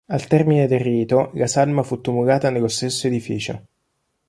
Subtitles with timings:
[0.15, 3.65] Al termine del rito la salma fu tumulata nello stesso edificio.